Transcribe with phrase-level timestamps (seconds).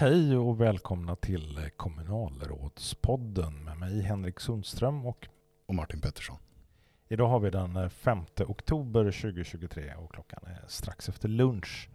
[0.00, 5.28] Hej och välkomna till kommunalrådspodden med mig Henrik Sundström och,
[5.66, 6.36] och Martin Pettersson.
[7.08, 11.88] Idag har vi den 5 oktober 2023 och klockan är strax efter lunch.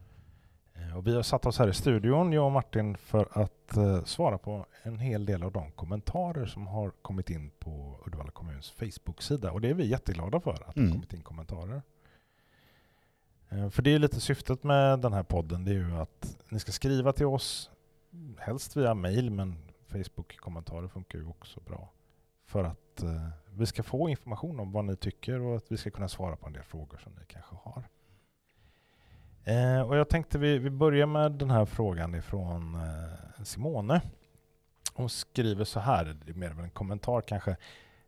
[0.73, 4.03] Eh, och vi har satt oss här i studion, jag och Martin, för att uh,
[4.03, 8.71] svara på en hel del av de kommentarer som har kommit in på Uddevalla kommuns
[8.71, 9.51] Facebook-sida.
[9.51, 10.87] Och det är vi jätteglada för, att mm.
[10.87, 11.81] det har kommit in kommentarer.
[13.53, 16.59] Uh, för det är lite syftet med den här podden, det är ju att ni
[16.59, 17.69] ska skriva till oss,
[18.39, 19.55] helst via mail, men
[19.87, 21.89] Facebook-kommentarer funkar ju också bra.
[22.45, 25.91] För att eh, vi ska få information om vad ni tycker och att vi ska
[25.91, 27.83] kunna svara på en del frågor som ni kanske har.
[29.43, 34.01] Eh, och jag tänkte vi, vi börjar med den här frågan ifrån eh, Simone.
[34.93, 37.57] Hon skriver så här, det är mer en kommentar kanske.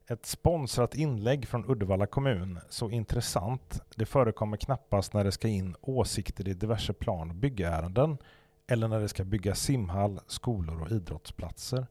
[0.08, 3.82] Ett sponsrat inlägg från Uddevalla kommun, så intressant.
[3.96, 8.18] Det förekommer knappast när det ska in åsikter i diverse plan och byggärenden
[8.68, 11.88] eller när det ska byggas simhall, skolor och idrottsplatser.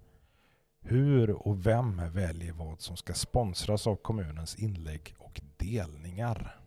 [0.81, 6.61] Hur och vem väljer vad som ska sponsras av kommunens inlägg och delningar?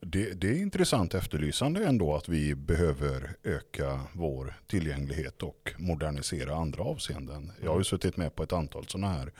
[0.00, 6.82] Det, det, är intressant efterlysande ändå att vi behöver öka vår tillgänglighet och modernisera andra
[6.82, 7.52] avseenden.
[7.62, 9.32] Jag har ju suttit med på ett antal sådana här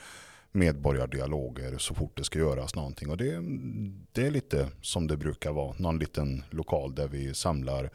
[0.51, 3.09] medborgardialoger så fort det ska göras någonting.
[3.09, 3.39] Och det,
[4.11, 7.89] det är lite som det brukar vara, någon liten lokal där vi samlar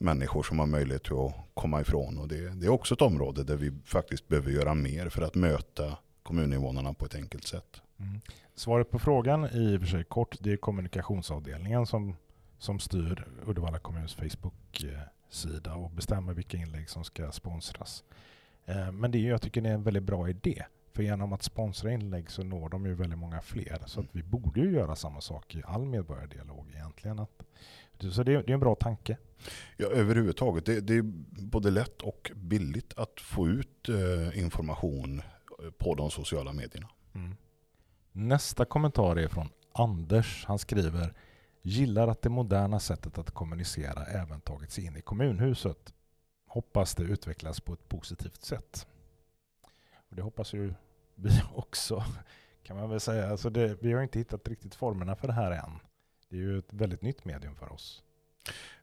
[0.00, 2.18] människor som har möjlighet att komma ifrån.
[2.18, 5.34] Och det, det är också ett område där vi faktiskt behöver göra mer för att
[5.34, 7.82] möta kommuninvånarna på ett enkelt sätt.
[7.98, 8.20] Mm.
[8.54, 12.16] Svaret på frågan i och för sig kort, det är kommunikationsavdelningen som,
[12.58, 18.04] som styr Uddevalla kommuns Facebook-sida och bestämmer vilka inlägg som ska sponsras.
[18.66, 20.64] Eh, men det, jag tycker det är en väldigt bra idé.
[20.92, 23.82] För genom att sponsra inlägg så når de ju väldigt många fler.
[23.86, 27.18] Så att vi borde ju göra samma sak i all medborgardialog egentligen.
[27.18, 27.42] Att,
[28.12, 29.16] så det, det är en bra tanke.
[29.76, 30.66] Ja, överhuvudtaget.
[30.66, 31.02] Det, det är
[31.42, 35.22] både lätt och billigt att få ut eh, information
[35.78, 36.88] på de sociala medierna.
[37.14, 37.36] Mm.
[38.12, 40.44] Nästa kommentar är från Anders.
[40.46, 41.14] Han skriver
[41.62, 45.94] Gillar att det moderna sättet att kommunicera även tagit sig in i kommunhuset.
[46.46, 48.86] Hoppas det utvecklas på ett positivt sätt.
[50.10, 50.74] Och det hoppas ju
[51.14, 52.04] vi också,
[52.62, 53.30] kan man väl säga.
[53.30, 55.78] Alltså det, vi har inte hittat riktigt formerna för det här än.
[56.28, 58.02] Det är ju ett väldigt nytt medium för oss.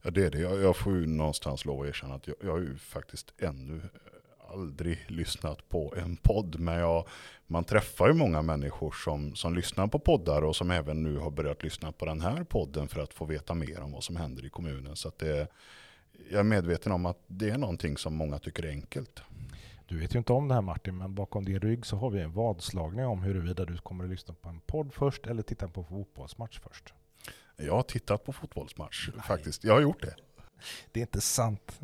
[0.02, 0.40] Ja, det är det.
[0.40, 3.76] Jag, jag får ju någonstans lov att erkänna att jag, jag har ju faktiskt ännu
[3.76, 7.08] eh, aldrig lyssnat på en podd, men jag,
[7.48, 11.32] man träffar ju många människor som, som lyssnar på poddar och som även nu har
[11.32, 14.46] börjat lyssna på den här podden för att få veta mer om vad som händer
[14.46, 14.96] i kommunen.
[14.96, 15.48] Så att det,
[16.30, 19.22] jag är medveten om att det är någonting som många tycker är enkelt.
[19.88, 22.22] Du vet ju inte om det här Martin, men bakom din rygg så har vi
[22.22, 25.84] en vadslagning om huruvida du kommer att lyssna på en podd först eller titta på
[25.84, 26.94] fotbollsmatch först.
[27.56, 29.24] Jag har tittat på fotbollsmatch Nej.
[29.26, 29.64] faktiskt.
[29.64, 30.16] Jag har gjort det.
[30.92, 31.80] Det är inte sant.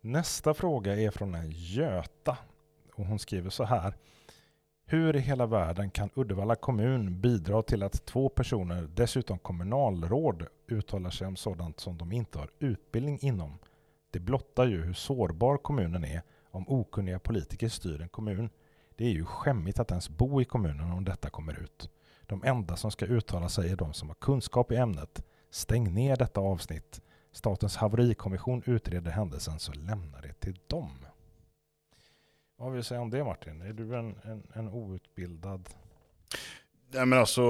[0.00, 2.38] Nästa fråga är från en Göta.
[2.94, 3.94] Och hon skriver så här.
[4.86, 11.10] Hur i hela världen kan Uddevalla kommun bidra till att två personer, dessutom kommunalråd, uttalar
[11.10, 13.58] sig om sådant som de inte har utbildning inom?
[14.10, 16.22] Det blottar ju hur sårbar kommunen är
[16.56, 18.50] om okunniga politiker styr en kommun.
[18.96, 21.90] Det är ju skämmigt att ens bo i kommunen om detta kommer ut.
[22.26, 25.24] De enda som ska uttala sig är de som har kunskap i ämnet.
[25.50, 27.00] Stäng ner detta avsnitt.
[27.32, 30.90] Statens haverikommission utreder händelsen så lämna det till dem.
[32.56, 33.60] Vad vill du säga om det Martin?
[33.60, 35.68] Är du en, en, en outbildad?
[36.88, 37.42] Nej men alltså,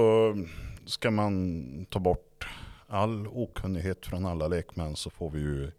[0.85, 2.47] ska man ta bort
[2.87, 5.71] all okunnighet från alla lekmän så får vi ju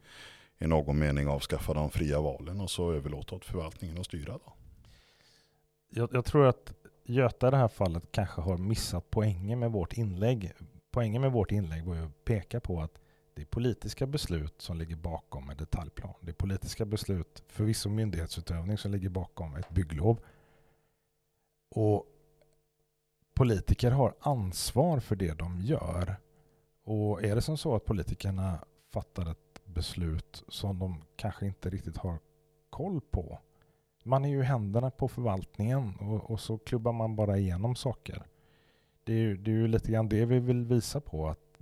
[0.59, 4.33] i någon mening avskaffa de fria valen och så överlåta åt förvaltningen att styra.
[4.33, 4.53] Då.
[5.89, 6.75] Jag, jag tror att
[7.11, 10.53] Göta i det här fallet kanske har missat poängen med vårt inlägg.
[10.91, 13.01] Poängen med vårt inlägg var ju att peka på att
[13.35, 16.15] det är politiska beslut som ligger bakom en detaljplan.
[16.21, 20.21] Det är politiska beslut, förvisso myndighetsutövning, som ligger bakom ett bygglov.
[21.71, 22.07] Och
[23.35, 26.17] politiker har ansvar för det de gör.
[26.85, 29.48] Och är det som så att politikerna fattar ett
[29.79, 32.19] beslut som de kanske inte riktigt har
[32.71, 33.39] koll på.
[34.05, 38.23] Man är ju händerna på förvaltningen och, och så klubbar man bara igenom saker.
[39.05, 41.29] Det är, ju, det är ju lite grann det vi vill visa på.
[41.29, 41.61] att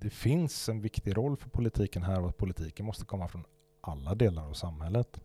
[0.00, 3.44] det finns en viktig roll för politiken här och att politiken måste komma från
[3.80, 5.20] alla delar av samhället.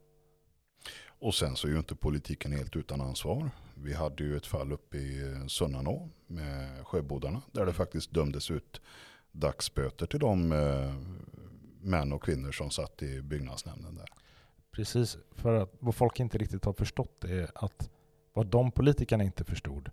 [1.08, 3.52] Och sen så är ju inte politiken helt utan ansvar.
[3.76, 8.82] Vi hade ju ett fall uppe i Sunnanå med sjöbodarna där det faktiskt dömdes ut
[9.32, 10.94] dagsböter till de eh,
[11.84, 14.08] män och kvinnor som satt i byggnadsnämnden där.
[14.72, 17.90] Precis, för att vad folk inte riktigt har förstått är att
[18.34, 19.92] vad de politikerna inte förstod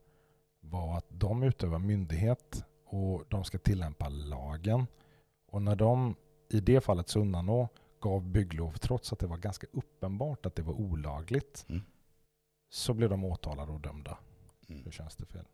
[0.61, 4.87] var att de utövar myndighet och de ska tillämpa lagen.
[5.47, 6.17] Och när de
[6.49, 7.69] i det fallet Sunnanå
[8.01, 11.67] gav bygglov trots att det var ganska uppenbart att det var olagligt.
[11.69, 11.83] Mm.
[12.71, 14.19] Så blev de åtalade och dömda
[14.71, 14.83] Mm.
[14.83, 15.45] för tjänstefel.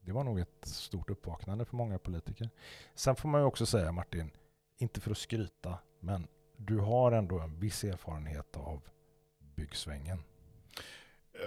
[0.00, 2.50] Det var nog ett stort uppvaknande för många politiker.
[2.94, 4.30] Sen får man ju också säga Martin,
[4.78, 6.26] inte för att skryta, men
[6.56, 8.82] du har ändå en viss erfarenhet av
[9.56, 10.22] byggsvängen.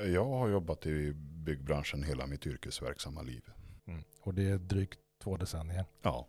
[0.08, 3.50] Jag har jobbat i byggbranschen hela mitt yrkesverksamma liv.
[3.86, 4.04] Mm.
[4.22, 5.86] Och det är drygt två decennier.
[6.02, 6.28] Ja,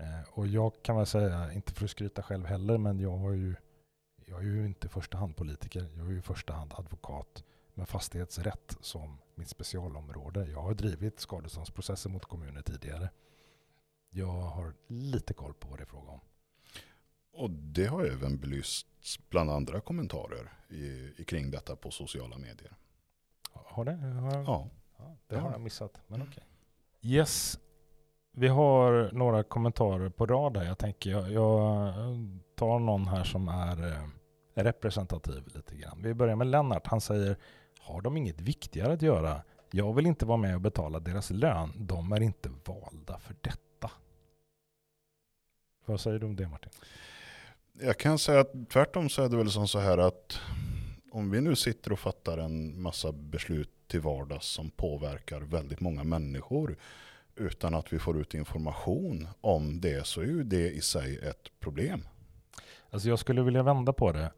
[0.00, 3.32] Eh, och jag kan väl säga, inte för att skryta själv heller, men jag har
[3.32, 3.54] ju
[4.26, 5.90] jag är ju inte i första hand politiker.
[5.96, 10.46] Jag är ju i första hand advokat med fastighetsrätt som mitt specialområde.
[10.50, 13.10] Jag har drivit skadeståndsprocesser mot kommuner tidigare.
[14.10, 16.20] Jag har lite koll på vad det är fråga om.
[17.32, 22.76] och det har även belysts bland andra kommentarer i, i kring detta på sociala medier.
[23.52, 23.92] Har det?
[23.96, 24.68] Har, Ja,
[24.98, 25.52] ja, det har Ja.
[25.52, 26.28] jag missat, men Mm.
[26.32, 26.44] okej.
[27.02, 27.58] Yes.
[28.32, 30.64] Vi har några kommentarer på rad här.
[30.64, 31.94] Jag tänker jag, jag
[32.56, 34.08] tar någon här som är eh,
[34.54, 36.02] representativ lite grann.
[36.02, 36.86] Vi börjar med Lennart.
[36.86, 37.36] Han säger
[37.80, 39.42] Har de inget viktigare att göra?
[39.70, 41.72] Jag vill inte vara med och betala deras lön.
[41.76, 43.58] De är inte valda för detta.
[45.90, 46.70] Vad säger du om det Martin?
[47.82, 50.40] jag kan säga att tvärtom så är det väl som så här att
[51.10, 56.04] om vi nu sitter och fattar en massa beslut till vardags som påverkar väldigt många
[56.04, 56.76] människor
[57.36, 61.60] utan att vi får ut information om det så är ju det i sig ett
[61.60, 62.02] problem.
[62.90, 64.32] Alltså jag skulle vilja vända på det.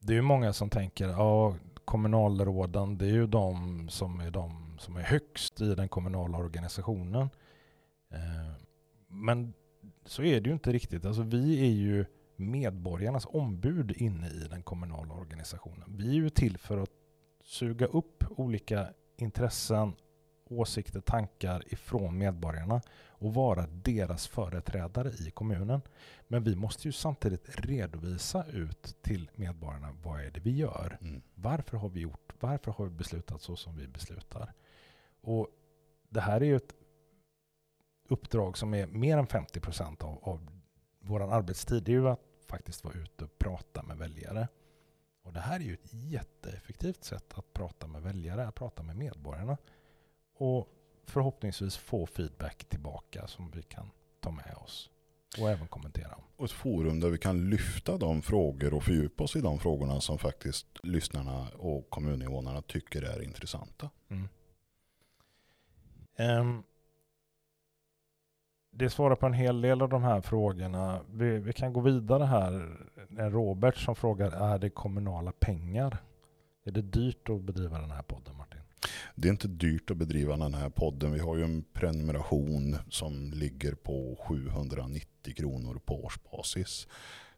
[0.00, 4.76] Det är ju många som tänker, ja kommunalråden, det är ju de som är de
[4.80, 7.30] som är högst i den kommunala organisationen.
[8.12, 8.52] Eh,
[9.08, 9.52] Men
[10.04, 11.04] så är det ju inte riktigt.
[11.04, 12.04] Alltså vi är ju
[12.36, 15.96] medborgarnas ombud inne i den kommunala organisationen.
[15.96, 16.90] Vi är ju till för att
[17.44, 19.92] suga upp olika intressen,
[20.44, 25.80] åsikter, tankar ifrån medborgarna och vara deras företrädare i kommunen.
[26.28, 30.98] Men vi måste ju samtidigt redovisa ut till medborgarna vad är det vi gör.
[31.00, 31.22] Mm.
[31.34, 34.52] Varför har vi gjort, varför har vi beslutat så som vi beslutar?
[35.20, 35.48] Och
[36.08, 36.74] det här är ju ett
[38.10, 40.50] uppdrag som är mer än 50 procent av, av
[41.00, 41.82] vår arbetstid.
[41.82, 44.48] Det är ju att faktiskt vara ute och prata med väljare.
[45.22, 48.96] Och det här är ju ett jätteeffektivt sätt att prata med väljare, att prata med
[48.96, 49.56] medborgarna.
[50.36, 50.68] Och
[51.04, 53.90] förhoppningsvis få feedback tillbaka som vi kan
[54.20, 54.90] ta med oss
[55.38, 56.22] och även kommentera om.
[56.36, 60.00] Och ett forum där vi kan lyfta de frågor och fördjupa oss i de frågorna
[60.00, 63.90] som faktiskt lyssnarna och kommuninvånarna tycker är intressanta.
[64.08, 64.28] Mm.
[66.16, 66.62] Ehm,
[68.70, 71.00] det svarar på en hel del av de här frågorna.
[71.12, 72.76] Vi, vi kan gå vidare här.
[73.30, 75.98] Robert som frågar, är det kommunala pengar?
[76.64, 78.60] Är det dyrt att bedriva den här podden Martin?
[79.14, 81.12] Det är inte dyrt att bedriva den här podden.
[81.12, 86.88] Vi har ju en prenumeration som ligger på 790 kronor på årsbasis.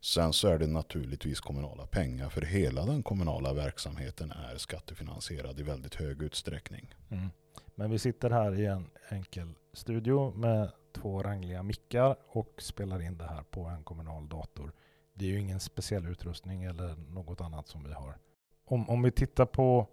[0.00, 5.62] Sen så är det naturligtvis kommunala pengar för hela den kommunala verksamheten är skattefinansierad i
[5.62, 6.94] väldigt hög utsträckning.
[7.10, 7.28] Mm.
[7.74, 10.70] Men vi sitter här i en enkel studio med
[11.02, 14.72] två rangliga mickar och spelar in det här på en kommunal dator.
[15.14, 18.18] Det är ju ingen speciell utrustning eller något annat som vi har.
[18.64, 19.86] Om, om vi tittar på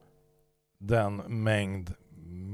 [0.77, 1.94] den mängd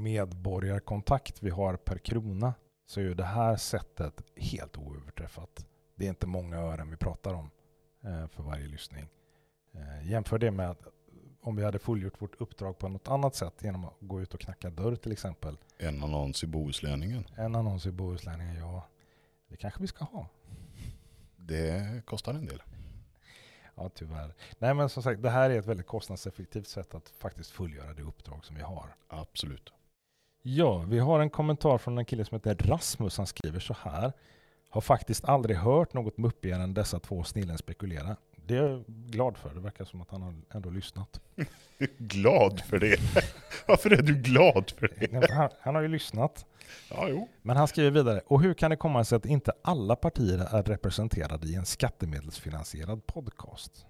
[0.02, 2.54] medborgarkontakt vi har per krona
[2.86, 5.66] så är ju det här sättet helt oöverträffat.
[5.94, 7.50] Det är inte många ören vi pratar om
[8.04, 9.08] eh, för varje lyssning.
[9.72, 10.86] Eh, jämför det med att
[11.46, 14.40] om vi hade fullgjort vårt uppdrag på något annat sätt genom att gå ut och
[14.40, 15.56] knacka dörr till exempel.
[15.78, 17.24] En annons i Bohuslänningen.
[17.36, 18.86] En annons i Bohuslänningen, ja.
[19.48, 20.28] Det kanske vi ska ha.
[21.36, 22.62] Det kostar en del.
[23.74, 24.34] Ja, tyvärr.
[24.58, 28.02] Nej, men som sagt, det här är ett väldigt kostnadseffektivt sätt att faktiskt fullgöra det
[28.02, 28.94] uppdrag som vi har.
[29.08, 29.72] Absolut.
[30.42, 33.16] Ja, vi har en kommentar från en kille som heter Rasmus.
[33.16, 34.12] Han skriver så här.
[34.70, 38.16] Har faktiskt aldrig hört något muppigare än dessa två snillen spekulera.
[38.46, 39.54] Det är jag glad för.
[39.54, 41.20] Det verkar som att han har ändå lyssnat.
[41.98, 42.96] Glad för det.
[43.66, 45.32] Varför är du glad för det?
[45.32, 46.46] Han, han har ju lyssnat.
[46.90, 47.28] Ja, jo.
[47.42, 48.20] Men han skriver vidare.
[48.26, 53.06] Och hur kan det komma sig att inte alla partier är representerade i en skattemedelsfinansierad
[53.06, 53.86] podcast?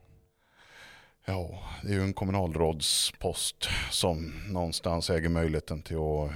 [1.24, 6.30] Ja, det är ju en kommunalrådspost som någonstans äger möjligheten till att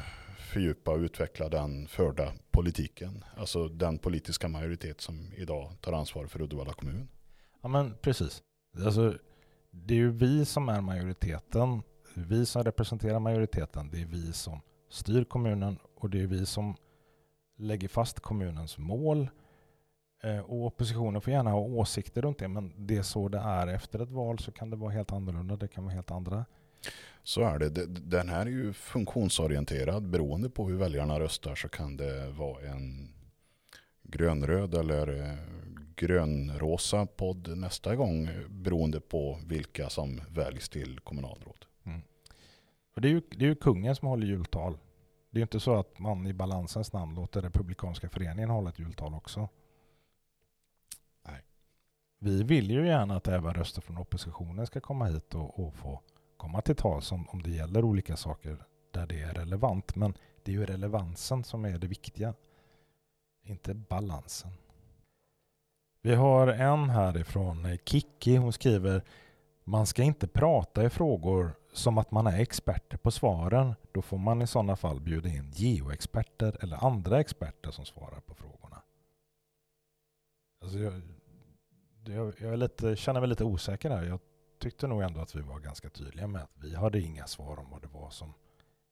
[0.52, 3.24] fördjupa och utveckla den förda politiken.
[3.36, 7.08] Alltså den politiska majoritet som idag tar ansvar för Uddevalla kommun.
[7.62, 8.42] Ja men precis.
[8.84, 9.14] Alltså,
[9.70, 11.82] det är ju vi som är majoriteten.
[12.14, 13.90] Vi som representerar majoriteten.
[13.90, 16.76] Det är vi som styr kommunen och det är vi som
[17.56, 19.28] lägger fast kommunens mål.
[20.22, 23.66] Eh, Och oppositionen får gärna ha åsikter runt det men det är så det är.
[23.66, 25.56] Efter ett val så kan det vara helt annorlunda.
[25.56, 26.44] Det kan vara helt andra.
[27.22, 27.86] Så är det.
[27.86, 30.08] Den här är ju funktionsorienterad.
[30.08, 33.14] Beroende på hur väljarna röstar så kan det vara en
[34.02, 35.34] grönröd eller eh,
[36.00, 41.66] grönrosa podd nästa gång beroende på vilka som väljs till kommunalråd.
[41.84, 42.02] Mm.
[42.94, 44.78] Och det, är ju, det är ju kungen som håller jultal.
[45.30, 49.14] Det är inte så att man i balansens namn låter Republikanska föreningen hålla ett jultal
[49.14, 49.48] också.
[51.26, 51.44] Nej.
[52.18, 56.00] Vi vill ju gärna att även röster från oppositionen ska komma hit och, och få
[56.36, 59.96] komma till tals om, om det gäller olika saker där det är relevant.
[59.96, 62.34] Men det är ju relevansen som är det viktiga,
[63.42, 64.50] inte balansen.
[66.02, 68.36] Vi har en härifrån eh, Kiki.
[68.36, 69.02] Hon skriver
[69.64, 73.74] man ska inte prata i frågor som att man är experter på svaren.
[73.92, 78.34] Då får man i sådana fall bjuda in geoexperter eller andra experter som svarar på
[78.34, 78.82] frågorna.
[80.62, 81.02] Alltså jag,
[82.04, 84.02] jag, jag lite, känner mig lite osäker här.
[84.02, 84.20] Jag
[84.58, 87.70] tyckte nog ändå att vi var ganska tydliga med att vi hade inga svar om
[87.70, 88.34] vad det var som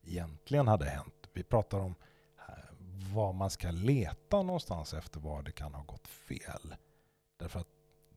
[0.02, 1.28] egentligen hade hänt.
[1.32, 1.94] Vi pratar om
[2.48, 2.54] eh,
[3.14, 6.74] var man ska leta någonstans efter var det kan ha gått fel.
[7.38, 7.68] Därför att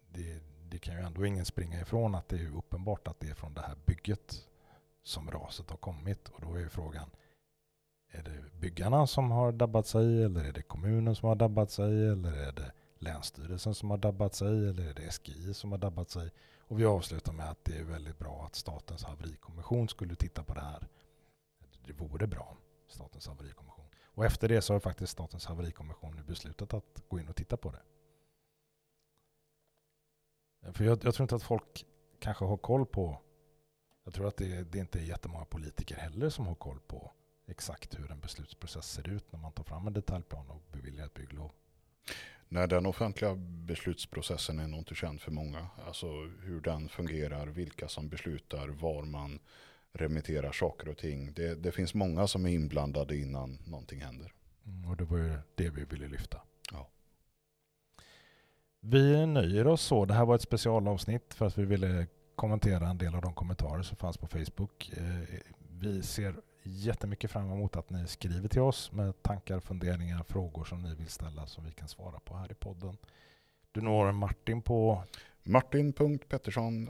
[0.09, 3.35] det, det kan ju ändå ingen springa ifrån att det är uppenbart att det är
[3.35, 4.47] från det här bygget
[5.03, 6.29] som raset har kommit.
[6.29, 7.09] Och då är ju frågan,
[8.11, 12.07] är det byggarna som har dabbat sig eller är det kommunen som har dabbat sig
[12.07, 16.09] eller är det Länsstyrelsen som har dabbat sig eller är det SGI som har dabbat
[16.09, 16.31] sig?
[16.59, 20.53] Och vi avslutar med att det är väldigt bra att Statens haverikommission skulle titta på
[20.53, 20.87] det här.
[21.85, 23.85] Det vore bra, Statens haverikommission.
[24.03, 27.57] Och efter det så har faktiskt Statens haverikommission nu beslutat att gå in och titta
[27.57, 27.81] på det.
[30.73, 31.85] För jag, jag tror inte att folk
[32.19, 33.21] kanske har koll på,
[34.03, 37.11] jag tror att det, det inte är jättemånga politiker heller som har koll på
[37.47, 41.13] exakt hur en beslutsprocess ser ut när man tar fram en detaljplan och beviljar ett
[41.13, 41.51] bygglov.
[42.47, 45.67] Nej, den offentliga beslutsprocessen är nog inte känd för många.
[45.87, 46.07] Alltså
[46.41, 49.39] hur den fungerar, vilka som beslutar, var man
[49.93, 51.33] remitterar saker och ting.
[51.33, 54.33] Det, det finns många som är inblandade innan någonting händer.
[54.65, 56.41] Mm, och det var ju det vi ville lyfta.
[58.83, 60.05] Vi nöjer oss så.
[60.05, 63.81] Det här var ett specialavsnitt för att vi ville kommentera en del av de kommentarer
[63.81, 64.91] som fanns på Facebook.
[64.97, 65.39] Eh,
[65.79, 70.81] vi ser jättemycket fram emot att ni skriver till oss med tankar, funderingar, frågor som
[70.81, 72.97] ni vill ställa som vi kan svara på här i podden.
[73.71, 75.03] Du når Martin på
[75.43, 76.89] Martin.pettersson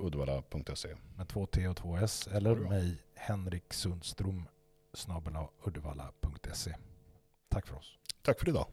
[0.00, 4.48] uddevalla.se med två T och två S eller mig Henrik Sundström
[5.64, 6.74] uddevalla.se.
[7.48, 7.98] Tack för oss.
[8.22, 8.66] Tack för idag.